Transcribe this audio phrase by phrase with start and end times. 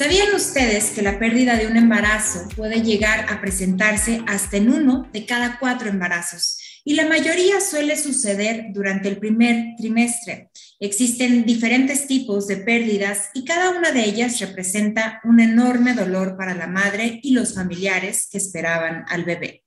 [0.00, 5.06] ¿Sabían ustedes que la pérdida de un embarazo puede llegar a presentarse hasta en uno
[5.12, 6.56] de cada cuatro embarazos?
[6.86, 10.48] Y la mayoría suele suceder durante el primer trimestre.
[10.78, 16.54] Existen diferentes tipos de pérdidas y cada una de ellas representa un enorme dolor para
[16.54, 19.66] la madre y los familiares que esperaban al bebé.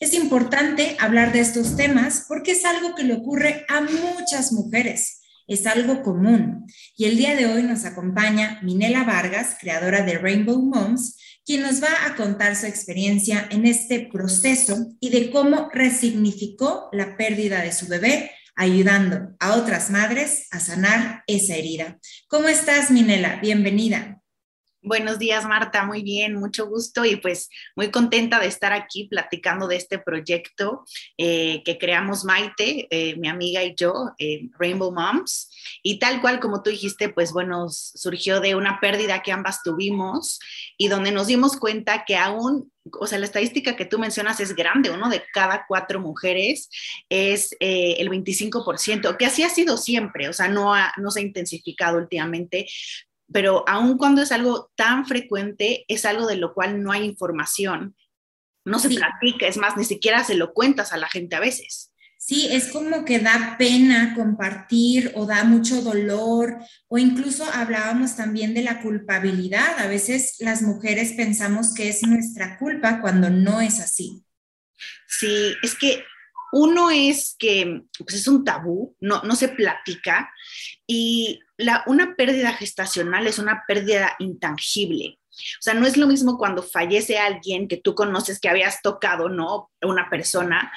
[0.00, 5.23] Es importante hablar de estos temas porque es algo que le ocurre a muchas mujeres
[5.46, 6.66] es algo común.
[6.96, 11.82] Y el día de hoy nos acompaña Minela Vargas, creadora de Rainbow Moms, quien nos
[11.82, 17.72] va a contar su experiencia en este proceso y de cómo resignificó la pérdida de
[17.72, 21.98] su bebé, ayudando a otras madres a sanar esa herida.
[22.28, 23.40] ¿Cómo estás, Minela?
[23.40, 24.23] Bienvenida.
[24.86, 25.86] Buenos días, Marta.
[25.86, 30.84] Muy bien, mucho gusto y pues muy contenta de estar aquí platicando de este proyecto
[31.16, 35.48] eh, que creamos Maite, eh, mi amiga y yo, eh, Rainbow Moms.
[35.82, 40.38] Y tal cual como tú dijiste, pues bueno, surgió de una pérdida que ambas tuvimos
[40.76, 42.70] y donde nos dimos cuenta que aún,
[43.00, 46.68] o sea, la estadística que tú mencionas es grande, uno de cada cuatro mujeres
[47.08, 51.96] es el 25%, que así ha sido siempre, o sea, no, no se ha intensificado
[51.96, 52.66] últimamente,
[53.32, 57.96] pero aun cuando es algo tan frecuente, es algo de lo cual no hay información,
[58.64, 61.92] no se platica, es más, ni siquiera se lo cuentas a la gente a veces.
[62.26, 66.56] Sí, es como que da pena compartir o da mucho dolor
[66.88, 69.78] o incluso hablábamos también de la culpabilidad.
[69.78, 74.24] A veces las mujeres pensamos que es nuestra culpa cuando no es así.
[75.06, 76.02] Sí, es que
[76.54, 80.30] uno es que pues es un tabú, no, no se platica
[80.86, 81.40] y
[81.86, 85.18] una pérdida gestacional es una pérdida intangible.
[85.30, 89.28] O sea, no es lo mismo cuando fallece alguien que tú conoces, que habías tocado,
[89.28, 89.72] ¿no?
[89.82, 90.72] Una persona,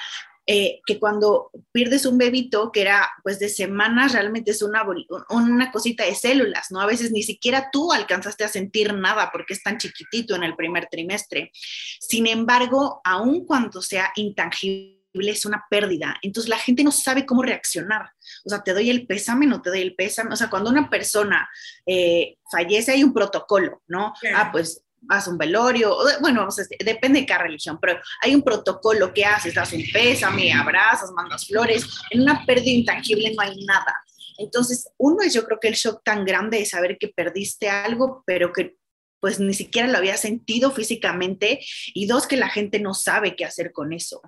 [0.48, 4.84] eh, que cuando pierdes un bebito que era pues de semanas, realmente es una,
[5.30, 6.80] una cosita de células, ¿no?
[6.80, 10.56] A veces ni siquiera tú alcanzaste a sentir nada porque es tan chiquitito en el
[10.56, 11.52] primer trimestre.
[12.00, 16.16] Sin embargo, aun cuando sea intangible, es una pérdida.
[16.22, 18.10] Entonces la gente no sabe cómo reaccionar.
[18.44, 20.32] O sea, te doy el pésame, no te doy el pésame.
[20.32, 21.48] O sea, cuando una persona
[21.86, 24.12] eh, fallece hay un protocolo, ¿no?
[24.34, 26.48] Ah, pues haz un velorio, bueno,
[26.80, 31.46] depende de cada religión, pero hay un protocolo que haces, das un pésame, abrazas, mandas
[31.46, 31.86] flores.
[32.10, 33.94] En una pérdida intangible no hay nada.
[34.38, 38.22] Entonces, uno es yo creo que el shock tan grande de saber que perdiste algo,
[38.26, 38.76] pero que
[39.20, 41.60] pues ni siquiera lo había sentido físicamente,
[41.94, 44.22] y dos, que la gente no sabe qué hacer con eso.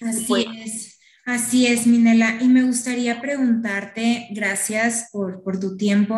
[0.00, 2.38] Así es, así es, Minela.
[2.40, 6.16] Y me gustaría preguntarte, gracias por, por tu tiempo,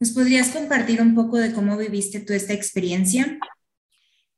[0.00, 3.38] ¿nos podrías compartir un poco de cómo viviste tú esta experiencia?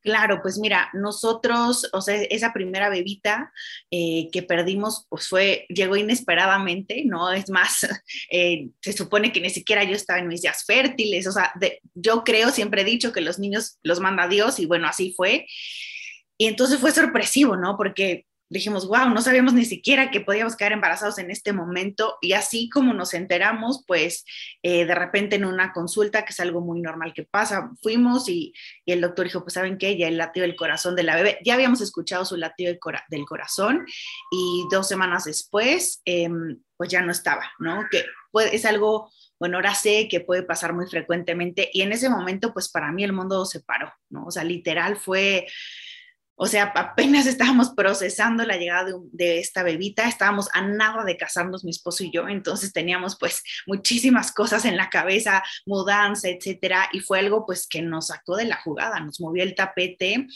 [0.06, 3.52] Claro, pues mira, nosotros, o sea, esa primera bebita
[3.90, 7.32] eh, que perdimos, pues fue, llegó inesperadamente, ¿no?
[7.32, 7.80] Es más,
[8.30, 11.52] eh, se supone que ni siquiera yo estaba en mis días fértiles, o sea,
[11.94, 15.44] yo creo, siempre he dicho que los niños los manda Dios y bueno, así fue.
[16.38, 17.76] Y entonces fue sorpresivo, ¿no?
[17.76, 22.16] Porque dijimos, wow, no sabíamos ni siquiera que podíamos quedar embarazados en este momento.
[22.20, 24.24] Y así como nos enteramos, pues
[24.62, 28.52] eh, de repente en una consulta, que es algo muy normal que pasa, fuimos y,
[28.86, 31.54] el doctor dijo, pues saben qué, ya el latido del corazón de la bebé, ya
[31.54, 32.72] habíamos escuchado su latido
[33.08, 33.84] del, corazón
[34.30, 37.84] y dos semanas después, em, pues ya no estaba, ¿no?
[37.90, 38.04] Que
[38.52, 42.68] es algo bueno, ahora sé que puede pasar muy frecuentemente y en ese momento, pues
[42.70, 44.26] para mí el mundo se paró, ¿no?
[44.26, 45.46] O sea, literal fue,
[46.36, 51.64] o sea, apenas estábamos procesando la llegada de, esta bebita, estábamos a nada de casarnos
[51.64, 57.00] mi esposo y yo, entonces teníamos pues muchísimas cosas en la cabeza, mudanza, etcétera, y
[57.00, 60.26] fue algo pues que nos sacó de la jugada, nos movió el tapete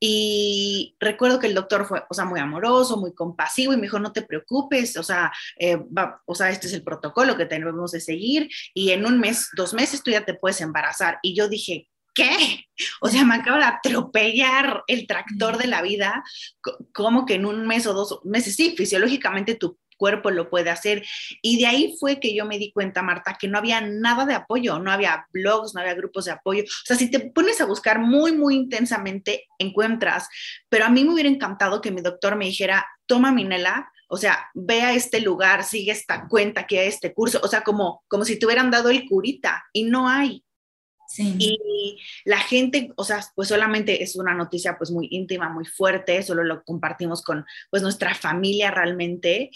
[0.00, 3.98] y recuerdo que el doctor fue, o sea, muy amoroso, muy compasivo y me dijo,
[3.98, 5.78] no te preocupes, o sea, eh,
[6.26, 9.74] o sea, este es el protocolo que tenemos de seguir y en un mes, dos
[9.74, 11.18] meses tú ya te puedes embarazar.
[11.22, 12.66] Y yo dije, ¿qué?
[13.00, 16.24] O sea, me acaba de atropellar el tractor de la vida,
[16.92, 21.04] como que en un mes o dos meses, sí, fisiológicamente tu cuerpo lo puede hacer.
[21.42, 24.34] Y de ahí fue que yo me di cuenta, Marta, que no había nada de
[24.34, 26.62] apoyo, no había blogs, no había grupos de apoyo.
[26.64, 30.28] O sea, si te pones a buscar muy, muy intensamente, encuentras.
[30.68, 34.48] Pero a mí me hubiera encantado que mi doctor me dijera, toma Minela, o sea,
[34.54, 38.38] ve a este lugar, sigue esta cuenta, que este curso, o sea, como, como si
[38.38, 40.44] te hubieran dado el curita y no hay.
[41.18, 46.22] Y la gente, o sea, pues solamente es una noticia pues muy íntima, muy fuerte,
[46.22, 49.50] solo lo compartimos con pues nuestra familia realmente.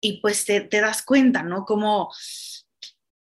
[0.00, 1.64] Y pues te, te das cuenta, ¿no?
[1.64, 2.10] Como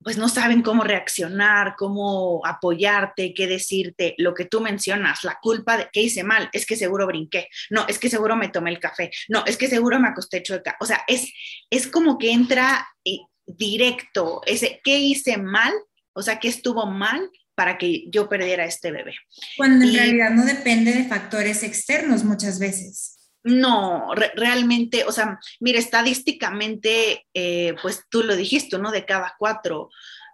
[0.03, 5.77] pues no saben cómo reaccionar, cómo apoyarte, qué decirte, lo que tú mencionas, la culpa
[5.77, 8.81] de que hice mal, es que seguro brinqué, no, es que seguro me tomé el
[8.81, 11.31] café, no, es que seguro me acosté chueca, o sea, es,
[11.69, 15.73] es como que entra eh, directo ese, ¿qué hice mal?
[16.13, 19.15] O sea, ¿qué estuvo mal para que yo perdiera este bebé.
[19.57, 23.17] Cuando en realidad no depende de factores externos muchas veces.
[23.43, 28.91] No, realmente, o sea, mira, estadísticamente, eh, pues tú lo dijiste, ¿no?
[28.91, 29.89] De cada cuatro.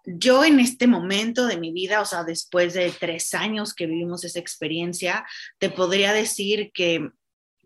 [0.04, 4.24] Yo en este momento de mi vida, o sea, después de tres años que vivimos
[4.24, 5.24] esa experiencia,
[5.58, 7.10] te podría decir que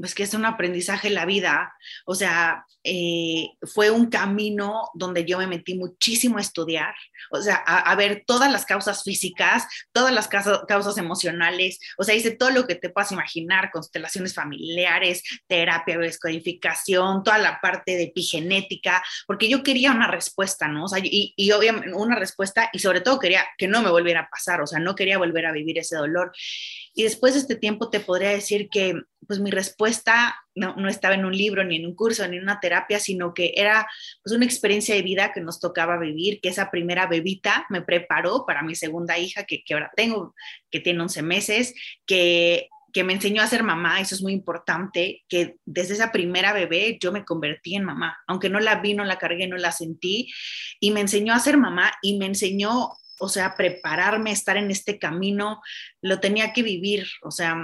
[0.00, 1.74] pues que es un aprendizaje en la vida,
[2.06, 6.94] o sea, eh, fue un camino donde yo me metí muchísimo a estudiar,
[7.30, 12.30] o sea, a, ver todas las causas físicas, todas las causas, emocionales, o sea, hice
[12.30, 19.02] todo lo que te puedas imaginar, constelaciones familiares, terapia, descodificación, toda la parte de epigenética,
[19.26, 20.84] porque yo quería una respuesta, ¿no?
[20.84, 24.20] O sea, y, y obviamente una respuesta y sobre todo quería que no me volviera
[24.20, 26.32] a pasar, o sea, no quería volver a vivir ese dolor.
[26.94, 28.94] Y después de este tiempo te podría decir que
[29.26, 32.42] pues mi respuesta no, no, estaba en un libro, ni en un curso, ni en
[32.42, 33.86] una terapia, sino que era
[34.22, 38.44] pues una experiencia de vida que nos tocaba vivir, que esa primera bebita me preparó
[38.46, 40.34] para mi segunda hija, que, que ahora tengo,
[40.70, 41.74] que tiene 11 meses,
[42.06, 46.52] que que me enseñó a ser mamá, eso es muy importante, que desde esa primera
[46.52, 49.72] bebé yo me convertí en mamá, aunque no la vi, no la cargué, no la
[49.72, 50.28] sentí,
[50.80, 52.90] y me enseñó a ser mamá y me enseñó
[53.22, 55.60] o sea, prepararme, estar en este camino,
[56.00, 57.54] lo tenía que vivir, o sea,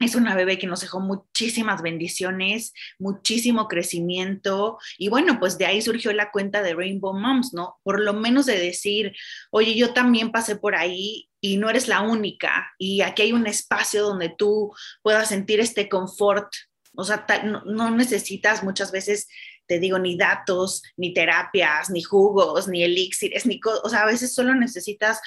[0.00, 5.82] es una bebé que nos dejó muchísimas bendiciones, muchísimo crecimiento y bueno, pues de ahí
[5.82, 7.76] surgió la cuenta de Rainbow Moms, ¿no?
[7.82, 9.14] Por lo menos de decir,
[9.50, 13.46] oye, yo también pasé por ahí y no eres la única y aquí hay un
[13.46, 16.52] espacio donde tú puedas sentir este confort,
[16.96, 19.28] o sea, no, necesitas muchas veces
[19.66, 24.34] te digo, ni datos, ni terapias, ni jugos, ni elixires, ni o sea, a veces
[24.34, 25.20] solo necesitas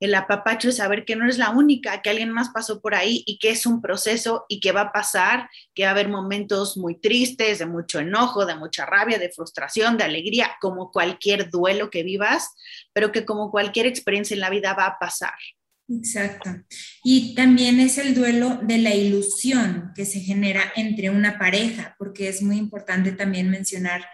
[0.00, 3.22] el apapacho de saber que no eres la única, que alguien más pasó por ahí
[3.26, 6.78] y que es un proceso y que va a pasar, que va a haber momentos
[6.78, 11.90] muy tristes, de mucho enojo, de mucha rabia, de frustración, de alegría, como cualquier duelo
[11.90, 12.54] que vivas,
[12.94, 15.34] pero que como cualquier experiencia en la vida va a pasar.
[15.90, 16.50] Exacto.
[17.02, 22.28] Y también es el duelo de la ilusión que se genera entre una pareja, porque
[22.28, 24.06] es muy importante también mencionar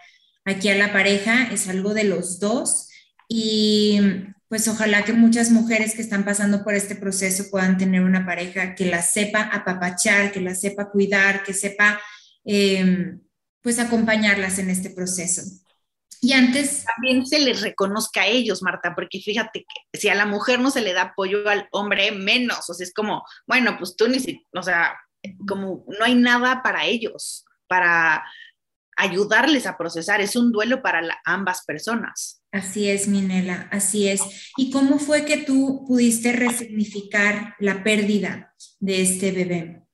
[0.43, 2.89] aquí a la pareja, es algo de los dos
[3.29, 3.99] y
[4.47, 8.73] pues ojalá que muchas mujeres que están pasando por este proceso puedan tener una pareja
[8.73, 11.99] que la sepa apapachar, que la sepa cuidar, que sepa
[12.45, 13.19] em,
[13.61, 15.41] pues acompañarlas en este proceso.
[16.21, 16.85] Y antes...
[16.95, 20.71] También se les reconozca a ellos, Marta, porque fíjate que si a la mujer no
[20.71, 22.69] se le da apoyo al hombre, menos.
[22.69, 24.97] O sea, es como, bueno, pues tú ni si, o sea,
[25.47, 28.23] como no hay nada para ellos, para
[28.97, 30.19] ayudarles a procesar.
[30.19, 32.41] Es un duelo para ambas personas.
[32.51, 34.21] Así es, Minela, así es.
[34.57, 39.86] ¿Y cómo fue que tú pudiste resignificar la pérdida de este bebé?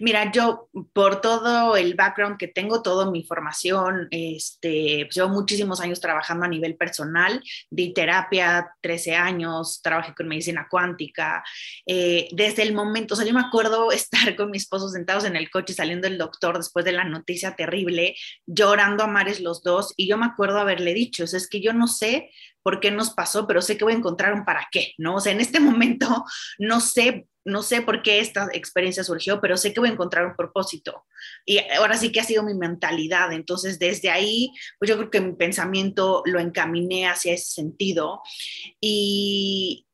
[0.00, 5.80] Mira, yo por todo el background que tengo, toda mi formación, este, pues, llevo muchísimos
[5.80, 11.42] años trabajando a nivel personal, di terapia 13 años, trabajé con medicina cuántica,
[11.86, 15.36] eh, desde el momento, o sea, yo me acuerdo estar con mi esposo sentados en
[15.36, 18.16] el coche saliendo el doctor después de la noticia terrible,
[18.46, 21.60] llorando a mares los dos, y yo me acuerdo haberle dicho, o sea, es que
[21.60, 22.30] yo no sé
[22.62, 25.14] por qué nos pasó, pero sé que voy a encontrar un para qué, ¿no?
[25.16, 26.24] O sea, en este momento
[26.58, 30.26] no sé no sé por qué esta experiencia surgió, pero sé que voy a encontrar
[30.26, 31.06] un propósito.
[31.44, 33.32] Y ahora sí que ha sido mi mentalidad.
[33.32, 38.20] Entonces, desde ahí, pues yo creo que mi pensamiento lo encaminé hacia ese sentido.
[38.80, 39.86] Y,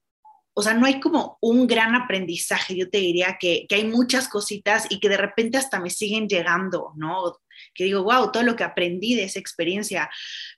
[0.55, 2.75] o sea, no hay como un gran aprendizaje.
[2.75, 6.29] Yo te diría que, que hay muchas cositas y que de repente hasta me siguen
[6.29, 7.38] llegando, ¿no?
[7.75, 10.11] Que digo, wow, todo lo que aprendí de esa experiencia,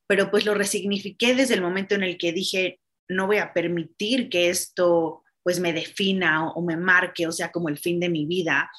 [0.07, 2.79] pero pues lo resignifiqué desde el momento en el que dije,
[3.09, 7.69] no voy a permitir que esto pues me defina o, me marque, o sea, como
[7.69, 8.71] el fin de mi vida.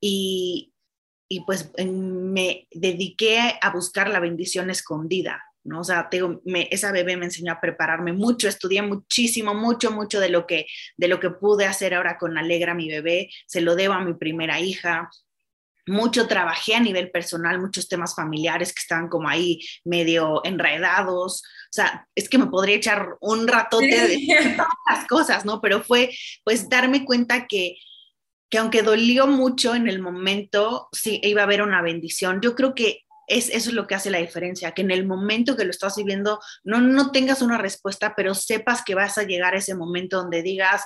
[0.00, 0.72] Y,
[1.28, 5.80] y pues me dediqué a buscar la bendición escondida, ¿no?
[5.80, 10.18] O sea, tengo, me, esa bebé me enseñó a prepararme mucho, estudié muchísimo, mucho, mucho
[10.18, 13.76] de lo que, de lo que pude hacer ahora con Alegra, mi bebé, se lo
[13.76, 15.10] debo a mi primera hija,
[15.88, 21.42] mucho trabajé a nivel personal, muchos temas familiares que estaban como ahí medio enredados.
[21.42, 24.18] O sea, es que me podría echar un ratote de
[24.56, 25.60] todas las cosas, ¿no?
[25.60, 26.10] Pero fue
[26.44, 27.76] pues darme cuenta que,
[28.50, 32.40] que aunque dolió mucho en el momento, sí iba a haber una bendición.
[32.40, 35.56] Yo creo que es, eso es lo que hace la diferencia, que en el momento
[35.56, 39.54] que lo estás viviendo no, no tengas una respuesta, pero sepas que vas a llegar
[39.54, 40.84] a ese momento donde digas,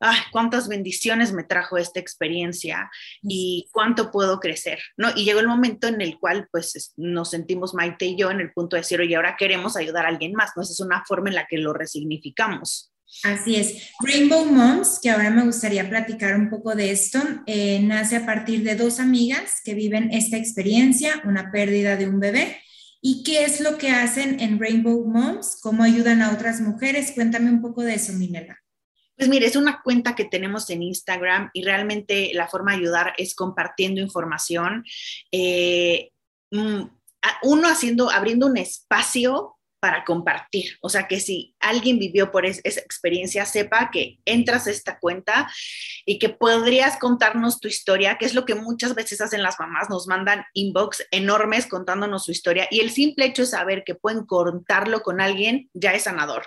[0.00, 2.90] ay, cuántas bendiciones me trajo esta experiencia
[3.22, 5.08] y cuánto puedo crecer, ¿no?
[5.14, 8.52] Y llegó el momento en el cual, pues, nos sentimos Maite y yo en el
[8.52, 10.62] punto de decir, oye, ahora queremos ayudar a alguien más, ¿no?
[10.62, 12.92] Esa es una forma en la que lo resignificamos.
[13.24, 13.90] Así es.
[14.00, 18.62] Rainbow Moms, que ahora me gustaría platicar un poco de esto, eh, nace a partir
[18.62, 22.60] de dos amigas que viven esta experiencia, una pérdida de un bebé.
[23.00, 25.58] ¿Y qué es lo que hacen en Rainbow Moms?
[25.62, 27.12] ¿Cómo ayudan a otras mujeres?
[27.12, 28.58] Cuéntame un poco de eso, Minela.
[29.18, 33.14] Pues mire, es una cuenta que tenemos en Instagram y realmente la forma de ayudar
[33.18, 34.84] es compartiendo información.
[35.32, 36.12] Eh,
[36.52, 36.82] mm,
[37.42, 40.76] uno haciendo, abriendo un espacio para compartir.
[40.82, 45.50] O sea, que si alguien vivió por esa experiencia, sepa que entras a esta cuenta
[46.06, 49.90] y que podrías contarnos tu historia, que es lo que muchas veces hacen las mamás,
[49.90, 54.26] nos mandan inbox enormes contándonos su historia y el simple hecho de saber que pueden
[54.26, 56.46] contarlo con alguien ya es sanador.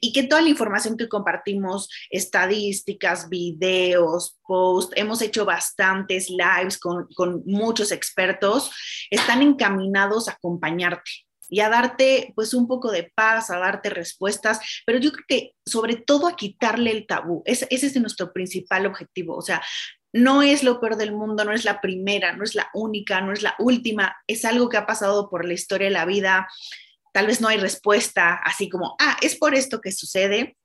[0.00, 7.06] Y que toda la información que compartimos, estadísticas, videos, posts, hemos hecho bastantes lives con,
[7.14, 8.70] con muchos expertos,
[9.10, 11.10] están encaminados a acompañarte
[11.48, 15.54] y a darte pues un poco de paz, a darte respuestas, pero yo creo que
[15.66, 17.42] sobre todo a quitarle el tabú.
[17.44, 19.36] ese es nuestro principal objetivo.
[19.36, 19.60] O sea,
[20.12, 23.32] no es lo peor del mundo, no es la primera, no es la única, no
[23.32, 26.48] es la última, es algo que ha pasado por la historia de la vida.
[27.12, 30.56] Tal vez no hay respuesta así como, ah, es por esto que sucede,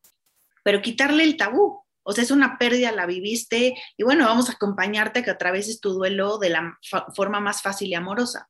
[0.63, 1.81] pero quitarle el tabú.
[2.03, 5.79] O sea, es una pérdida, la viviste y bueno, vamos a acompañarte a que atraveses
[5.79, 6.77] tu duelo de la
[7.15, 8.47] forma más fácil y amorosa.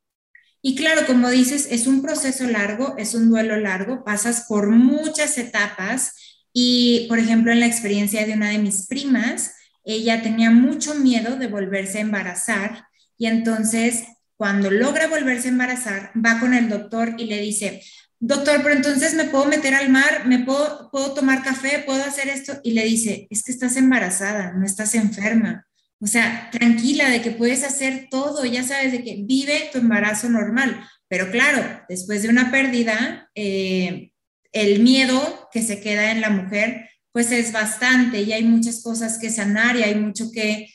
[0.61, 5.37] Y claro, como dices, es un proceso largo, es un duelo largo, pasas por muchas
[5.37, 6.15] etapas
[6.51, 11.35] y, por ejemplo, en la experiencia de una de mis primas, ella tenía mucho miedo
[11.35, 12.87] de volverse a embarazar
[13.17, 14.05] y entonces
[14.37, 17.81] cuando logra volverse a embarazar, va con el doctor y le dice,
[18.19, 22.27] doctor, pero entonces me puedo meter al mar, me puedo, puedo tomar café, puedo hacer
[22.27, 22.59] esto.
[22.63, 25.65] Y le dice, es que estás embarazada, no estás enferma.
[25.99, 30.29] O sea, tranquila de que puedes hacer todo, ya sabes, de que vive tu embarazo
[30.29, 30.85] normal.
[31.07, 34.11] Pero claro, después de una pérdida, eh,
[34.51, 39.17] el miedo que se queda en la mujer, pues es bastante y hay muchas cosas
[39.17, 40.67] que sanar y hay mucho que,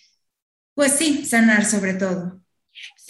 [0.74, 2.42] pues sí, sanar sobre todo.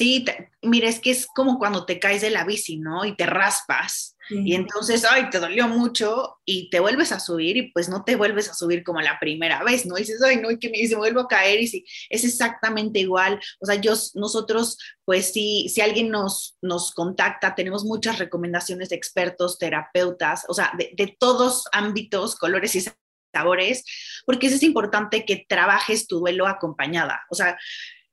[0.01, 0.25] Sí,
[0.63, 3.05] mira, es que es como cuando te caes de la bici, ¿no?
[3.05, 4.17] Y te raspas.
[4.31, 8.17] Y entonces, ay, te dolió mucho y te vuelves a subir y pues no te
[8.17, 9.99] vuelves a subir como la primera vez, ¿no?
[9.99, 12.99] Y dices, ay, no, y que me dice, vuelvo a caer y sí, es exactamente
[12.99, 13.39] igual.
[13.61, 18.97] O sea, yo, nosotros, pues sí, si alguien nos, nos contacta, tenemos muchas recomendaciones de
[18.97, 22.87] expertos, terapeutas, o sea, de, de todos ámbitos, colores y
[23.35, 23.85] sabores,
[24.25, 27.21] porque es importante que trabajes tu duelo acompañada.
[27.29, 27.59] O sea,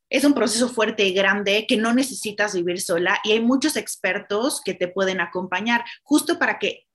[0.09, 4.61] es un proceso fuerte y grande que no necesitas vivir sola y hay muchos expertos
[4.63, 6.86] que te pueden acompañar justo para que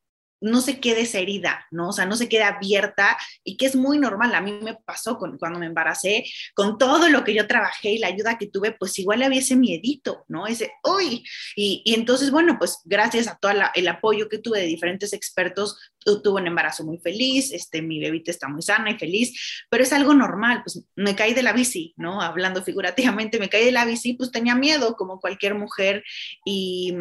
[0.42, 1.88] no se quede esa herida, ¿no?
[1.88, 4.34] O sea, no se quede abierta y que es muy normal.
[4.34, 7.98] A mí me pasó con, cuando me embaracé, con todo lo que yo trabajé y
[7.98, 10.46] la ayuda que tuve, pues igual había ese miedito, ¿no?
[10.46, 11.24] Ese, uy,
[11.56, 16.40] y, entonces, bueno, pues gracias a todo el apoyo que tuve de diferentes expertos, tuve
[16.40, 20.14] un embarazo muy feliz, este, mi bebita está muy sana y feliz, pero es algo
[20.14, 22.20] normal, pues me caí de la bici, ¿no?
[22.20, 26.02] Hablando figurativamente, me caí de la bici, pues tenía miedo como cualquier mujer
[26.44, 26.94] y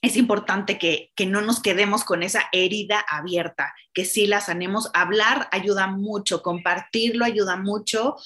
[0.00, 4.90] es importante que, no nos quedemos con esa herida abierta, que sí la sanemos.
[4.94, 8.16] Hablar ayuda mucho, compartirlo ayuda mucho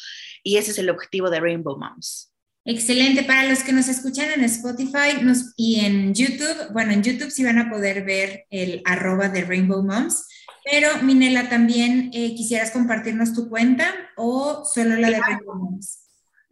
[0.43, 2.31] y ese es el objetivo de Rainbow Moms.
[2.65, 3.25] Excelente.
[3.25, 5.19] Para los que nos escuchan en Spotify
[5.57, 9.83] y en YouTube, bueno, en YouTube sí van a poder ver el arroba de Rainbow
[9.83, 10.29] Moms,
[10.71, 16.02] pero Minela, también eh, quisieras compartirnos tu cuenta o solo la de Rainbow Moms.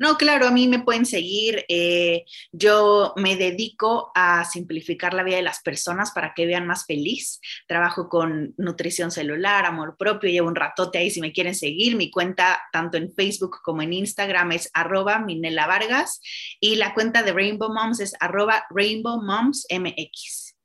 [0.00, 1.66] No, claro, a mí me pueden seguir.
[1.68, 6.86] Eh, yo me dedico a simplificar la vida de las personas para que vean más
[6.86, 7.38] feliz.
[7.68, 11.96] Trabajo con nutrición celular, amor propio, llevo un ratote ahí si me quieren seguir.
[11.96, 16.22] Mi cuenta tanto en Facebook como en Instagram es arroba Minela Vargas
[16.60, 20.56] y la cuenta de Rainbow Moms es arroba Rainbow MX.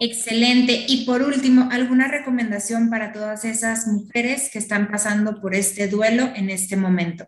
[0.00, 0.84] Excelente.
[0.86, 6.30] Y por último, ¿alguna recomendación para todas esas mujeres que están pasando por este duelo
[6.36, 7.26] en este momento?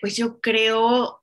[0.00, 1.22] Pues yo creo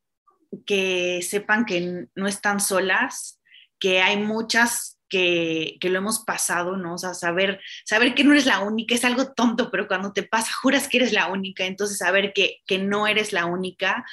[0.65, 3.41] que sepan que no están solas,
[3.79, 6.95] que hay muchas que, lo hemos pasado, ¿no?
[6.95, 10.23] O sea, saber, saber que no eres la única es algo tonto, pero cuando te
[10.23, 14.05] pasa, juras que eres la única, entonces saber que, que no eres la única.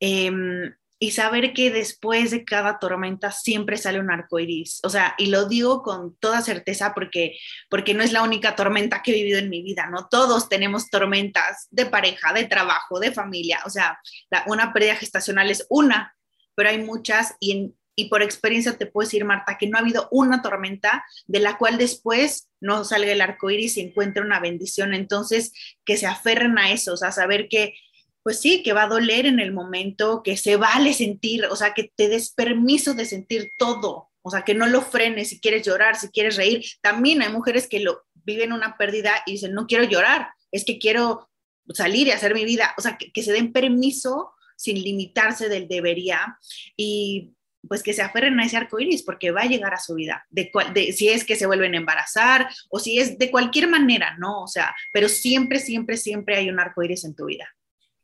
[0.00, 4.78] Em, y saber que después de cada tormenta siempre sale un arco iris.
[4.84, 7.36] O sea, y lo digo con toda certeza porque,
[7.68, 10.06] porque no es la única tormenta que he vivido en mi vida, ¿no?
[10.08, 13.58] Todos tenemos tormentas de pareja, de trabajo, de familia.
[13.66, 13.98] O sea,
[14.46, 16.14] una pérdida gestacional es una,
[16.54, 20.06] pero hay muchas y, y por experiencia te puedo decir, Marta, que no ha habido
[20.12, 24.94] una tormenta de la cual después no salga el arco iris y encuentre una bendición.
[24.94, 25.52] Entonces,
[25.84, 27.74] que se aferren a eso, o sea, saber que
[28.22, 31.74] pues sí, que va a doler en el momento, que se vale sentir, o sea,
[31.74, 35.66] que te des permiso de sentir todo, o sea, que no lo frenes si quieres
[35.66, 36.64] llorar, si quieres reír.
[36.80, 40.78] También hay mujeres que lo viven una pérdida y dicen, no quiero llorar, es que
[40.78, 41.28] quiero
[41.74, 46.38] salir y hacer mi vida, o sea, que, se den permiso sin limitarse del debería.
[46.76, 47.34] Y,
[47.68, 50.26] pues que se aferren a ese arco iris porque va a llegar a su vida,
[50.30, 54.16] de, de, si es que se vuelven a embarazar o si es de cualquier manera,
[54.18, 54.42] ¿no?
[54.42, 57.48] O sea, pero siempre, siempre, siempre hay un arco iris en tu vida.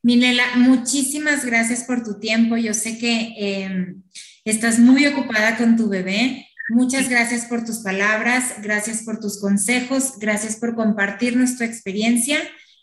[0.02, 2.56] Minela, muchísimas gracias por tu tiempo.
[2.56, 4.02] Yo sé que em,
[4.44, 6.46] estás muy ocupada con tu bebé.
[6.70, 12.38] Muchas gracias por tus palabras, gracias por tus consejos, gracias por compartir nuestra experiencia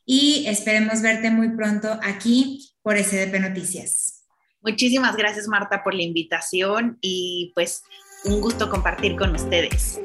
[0.06, 4.26] y esperemos verte muy pronto aquí por SDP Noticias.
[4.62, 7.84] Muchísimas gracias Marta por la invitación y pues
[8.24, 10.00] un gusto compartir con ustedes.